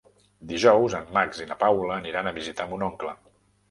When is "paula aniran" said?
1.67-2.35